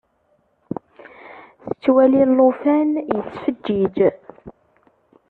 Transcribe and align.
Tettwali 1.63 2.21
llufan 2.35 2.89
yettfeǧiǧ. 3.15 3.97